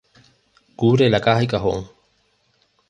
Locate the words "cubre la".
0.77-1.21